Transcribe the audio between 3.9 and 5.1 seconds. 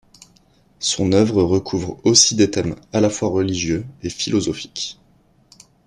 et philosophiques.